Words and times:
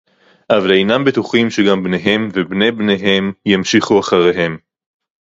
אבל 0.49 0.71
אינם 0.71 1.05
בטוחים 1.05 1.49
שגם 1.49 1.83
בניהם 1.83 2.29
ובני 2.33 2.71
בניהם 2.71 3.31
ימשיכו 3.45 3.99
אחריהם 3.99 4.57